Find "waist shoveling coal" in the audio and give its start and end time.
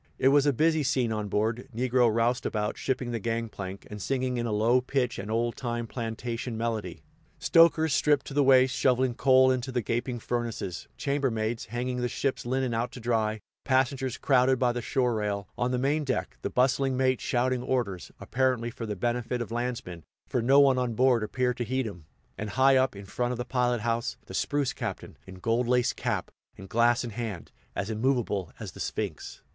8.43-9.51